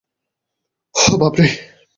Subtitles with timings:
[0.95, 1.47] ওহ, বাপরে।